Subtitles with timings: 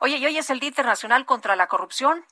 [0.00, 2.24] Oye, y hoy es el Día Internacional contra la Corrupción.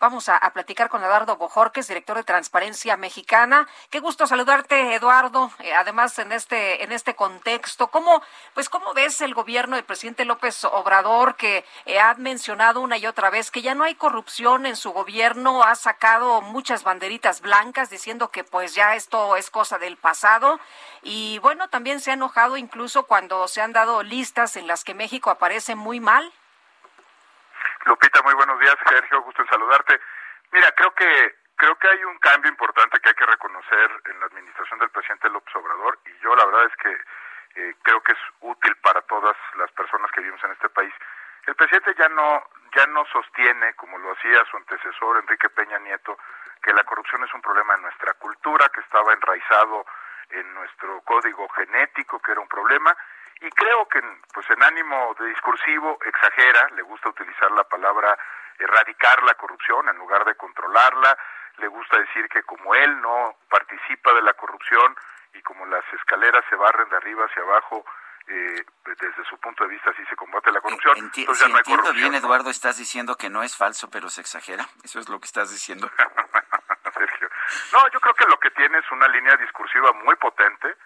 [0.00, 3.68] Vamos a, platicar con Eduardo Bojorques, director de Transparencia Mexicana.
[3.90, 5.52] Qué gusto saludarte, Eduardo.
[5.60, 8.20] Eh, además, en este en este contexto, ¿cómo
[8.54, 13.06] pues cómo ves el gobierno del presidente López Obrador que eh, ha mencionado una y
[13.06, 17.88] otra vez que ya no hay corrupción en su gobierno, ha sacado muchas banderitas blancas
[17.88, 20.58] diciendo que pues ya esto es cosa del pasado
[21.02, 24.92] y bueno, también se ha enojado incluso cuando se han dado listas en las que
[24.92, 26.32] México aparece muy mal?
[27.86, 28.74] Lupita, muy buenos días.
[28.88, 30.00] Sergio, gusto en saludarte.
[30.50, 34.26] Mira, creo que creo que hay un cambio importante que hay que reconocer en la
[34.26, 36.90] administración del presidente López Obrador y yo la verdad es que
[37.60, 40.92] eh, creo que es útil para todas las personas que vivimos en este país.
[41.46, 42.42] El presidente ya no
[42.74, 46.18] ya no sostiene, como lo hacía su antecesor Enrique Peña Nieto,
[46.62, 49.86] que la corrupción es un problema en nuestra cultura, que estaba enraizado
[50.30, 52.94] en nuestro código genético, que era un problema,
[53.40, 54.00] y creo que
[54.32, 58.16] pues en ánimo de discursivo exagera, le gusta utilizar la palabra
[58.58, 61.16] erradicar la corrupción en lugar de controlarla,
[61.58, 64.96] le gusta decir que como él no participa de la corrupción
[65.34, 67.84] y como las escaleras se barren de arriba hacia abajo,
[68.28, 70.96] eh, desde su punto de vista así se combate la corrupción.
[70.98, 73.56] Enti entonces ya si no hay entiendo corrupción, bien, Eduardo, estás diciendo que no es
[73.56, 74.66] falso, pero se exagera.
[74.82, 75.90] Eso es lo que estás diciendo.
[76.94, 77.28] Sergio.
[77.72, 80.76] No, yo creo que lo que tiene es una línea discursiva muy potente,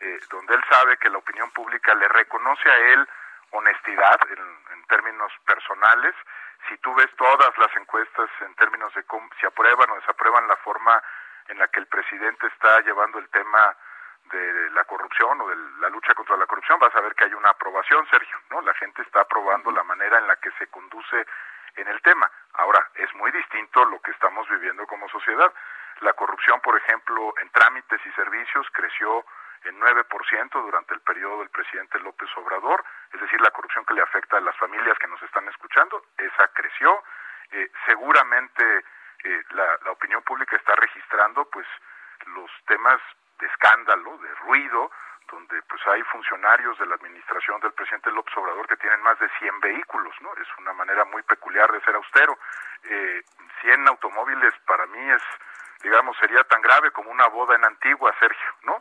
[0.00, 3.08] eh, donde él sabe que la opinión pública le reconoce a él
[3.50, 4.38] honestidad en,
[4.72, 6.14] en, términos personales.
[6.68, 10.56] Si tú ves todas las encuestas en términos de cómo, si aprueban o desaprueban la
[10.56, 11.02] forma
[11.48, 13.76] en la que el presidente está llevando el tema
[14.30, 17.34] de la corrupción o de la lucha contra la corrupción, vas a ver que hay
[17.34, 18.60] una aprobación, Sergio, ¿no?
[18.62, 21.26] La gente está aprobando la manera en la que se conduce
[21.76, 22.30] en el tema.
[22.54, 25.52] Ahora, es muy distinto lo que estamos viviendo como sociedad.
[26.00, 29.24] La corrupción, por ejemplo, en trámites y servicios creció
[29.64, 34.02] en 9% durante el periodo del presidente López Obrador, es decir, la corrupción que le
[34.02, 37.02] afecta a las familias que nos están escuchando, esa creció.
[37.52, 38.84] Eh, seguramente
[39.24, 41.66] eh, la, la opinión pública está registrando pues
[42.26, 43.00] los temas
[43.38, 44.90] de escándalo, de ruido,
[45.30, 49.28] donde pues hay funcionarios de la administración del presidente López Obrador que tienen más de
[49.38, 50.32] 100 vehículos, ¿no?
[50.34, 52.38] Es una manera muy peculiar de ser austero.
[52.84, 53.22] Eh,
[53.62, 55.22] 100 automóviles para mí es
[55.82, 58.76] digamos, sería tan grave como una boda en Antigua, Sergio, ¿no?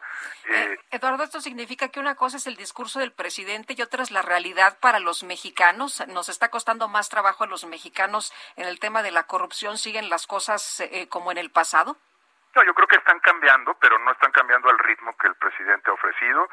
[0.46, 4.04] Eh, eh, Eduardo, esto significa que una cosa es el discurso del presidente y otra
[4.04, 6.06] es la realidad para los mexicanos.
[6.08, 9.78] Nos está costando más trabajo a los mexicanos en el tema de la corrupción.
[9.78, 11.96] ¿Siguen las cosas eh, como en el pasado?
[12.56, 15.92] No, yo creo que están cambiando, pero no están cambiando al ritmo que el presidente
[15.92, 16.50] ha ofrecido.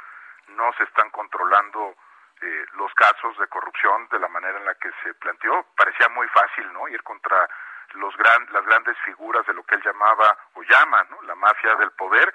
[0.49, 1.97] No se están controlando
[2.43, 5.67] eh, los casos de corrupción de la manera en la que se planteó.
[5.77, 6.87] Parecía muy fácil, ¿no?
[6.89, 7.49] Ir contra
[7.97, 11.23] los gran, las grandes figuras de lo que él llamaba o llama, ¿no?
[11.23, 12.33] La mafia del poder.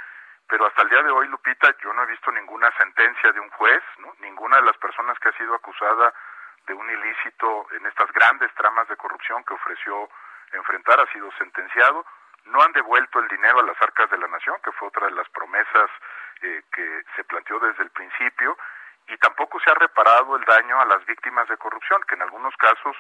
[0.47, 3.49] Pero hasta el día de hoy, Lupita, yo no he visto ninguna sentencia de un
[3.51, 4.13] juez, ¿no?
[4.19, 6.13] Ninguna de las personas que ha sido acusada
[6.67, 10.09] de un ilícito en estas grandes tramas de corrupción que ofreció
[10.51, 12.05] enfrentar ha sido sentenciado
[12.45, 15.13] no han devuelto el dinero a las arcas de la nación, que fue otra de
[15.13, 15.89] las promesas
[16.41, 18.57] eh, que se planteó desde el principio,
[19.07, 22.55] y tampoco se ha reparado el daño a las víctimas de corrupción, que en algunos
[22.57, 22.95] casos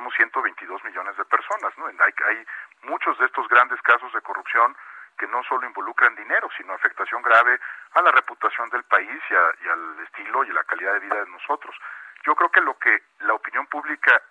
[0.00, 1.76] somos 122 millones de personas.
[1.76, 1.84] ¿no?
[1.86, 2.46] Hay,
[2.84, 4.74] muchos de estos grandes casos de corrupción
[5.18, 7.60] que no solo involucran dinero, sino afectación grave
[7.92, 11.00] a la reputación del país y, a, y al estilo y a la calidad de
[11.00, 11.76] vida de nosotros.
[12.24, 14.22] Yo creo que lo que la opinión pública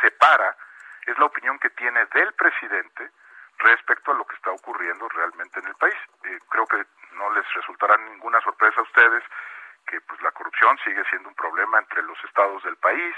[0.00, 0.56] separa
[1.04, 3.10] es la opinión que tiene del presidente,
[3.58, 5.96] respecto a lo que está ocurriendo realmente en el país.
[6.24, 6.82] Eh, creo que
[7.12, 9.22] no les resultará ninguna sorpresa a ustedes
[9.86, 13.14] que pues la corrupción sigue siendo un problema entre los estados del país,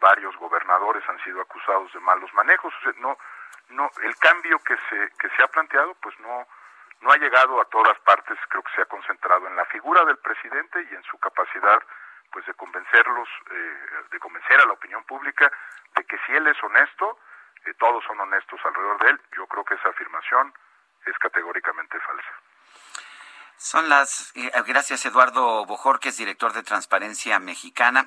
[0.00, 3.16] varios gobernadores han sido acusados de malos manejos, o sea, no
[3.68, 6.46] no el cambio que se que se ha planteado pues no
[7.00, 10.18] no ha llegado a todas partes, creo que se ha concentrado en la figura del
[10.18, 11.82] presidente y en su capacidad
[12.32, 15.50] pues de convencerlos, eh, de convencer a la opinión pública
[15.94, 17.18] de que si él es honesto,
[17.64, 20.52] que todos son honestos alrededor de él, yo creo que esa afirmación
[21.06, 22.32] es categóricamente falsa.
[23.56, 24.32] Son las.
[24.36, 28.06] Eh, gracias, Eduardo Bojorques, director de Transparencia Mexicana.